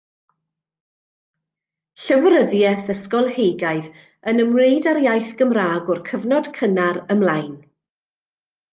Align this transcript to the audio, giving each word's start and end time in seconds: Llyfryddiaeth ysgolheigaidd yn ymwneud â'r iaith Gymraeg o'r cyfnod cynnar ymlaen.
Llyfryddiaeth 2.05 2.89
ysgolheigaidd 2.95 3.93
yn 4.33 4.43
ymwneud 4.47 4.91
â'r 4.95 5.03
iaith 5.05 5.31
Gymraeg 5.43 5.95
o'r 5.97 6.05
cyfnod 6.11 6.53
cynnar 6.61 7.03
ymlaen. 7.19 7.57